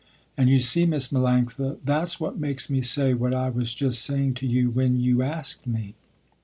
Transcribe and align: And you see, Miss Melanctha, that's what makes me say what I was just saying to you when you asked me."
And 0.35 0.49
you 0.49 0.59
see, 0.61 0.87
Miss 0.87 1.09
Melanctha, 1.09 1.77
that's 1.85 2.19
what 2.19 2.39
makes 2.39 2.71
me 2.71 2.81
say 2.81 3.13
what 3.13 3.35
I 3.35 3.51
was 3.51 3.71
just 3.71 4.01
saying 4.01 4.33
to 4.41 4.47
you 4.47 4.71
when 4.71 4.99
you 4.99 5.21
asked 5.21 5.67
me." 5.67 5.93